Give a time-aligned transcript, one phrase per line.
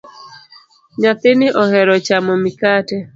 [0.99, 2.97] Nyathini ohero chamo mikate